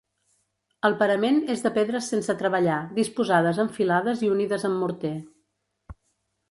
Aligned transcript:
El 0.87 0.95
parament 1.01 1.37
és 1.55 1.61
de 1.65 1.71
pedres 1.75 2.07
sense 2.13 2.37
treballar, 2.41 2.79
disposades 2.99 3.61
en 3.65 3.69
filades 3.79 4.27
i 4.29 4.33
unides 4.39 4.69
amb 4.71 4.85
morter. 4.87 5.15